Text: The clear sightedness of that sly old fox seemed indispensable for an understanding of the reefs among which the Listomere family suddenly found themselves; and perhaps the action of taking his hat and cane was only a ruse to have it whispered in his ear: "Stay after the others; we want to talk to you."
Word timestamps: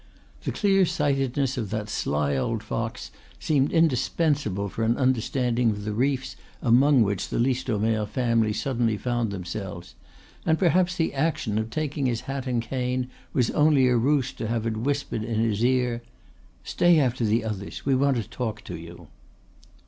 The 0.45 0.51
clear 0.51 0.83
sightedness 0.83 1.59
of 1.59 1.69
that 1.69 1.87
sly 1.87 2.35
old 2.35 2.63
fox 2.63 3.11
seemed 3.39 3.71
indispensable 3.71 4.67
for 4.67 4.81
an 4.81 4.97
understanding 4.97 5.69
of 5.69 5.85
the 5.85 5.93
reefs 5.93 6.35
among 6.59 7.03
which 7.03 7.29
the 7.29 7.37
Listomere 7.37 8.07
family 8.07 8.51
suddenly 8.51 8.97
found 8.97 9.29
themselves; 9.29 9.93
and 10.43 10.57
perhaps 10.57 10.95
the 10.95 11.13
action 11.13 11.59
of 11.59 11.69
taking 11.69 12.07
his 12.07 12.21
hat 12.21 12.47
and 12.47 12.63
cane 12.63 13.11
was 13.31 13.51
only 13.51 13.85
a 13.87 13.95
ruse 13.95 14.33
to 14.33 14.47
have 14.47 14.65
it 14.65 14.75
whispered 14.77 15.23
in 15.23 15.39
his 15.39 15.63
ear: 15.63 16.01
"Stay 16.63 16.99
after 16.99 17.23
the 17.23 17.43
others; 17.43 17.85
we 17.85 17.93
want 17.93 18.17
to 18.17 18.27
talk 18.27 18.63
to 18.63 18.75
you." 18.75 19.07